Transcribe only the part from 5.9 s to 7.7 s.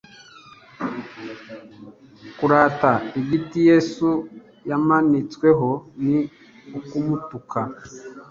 ni ukumutuka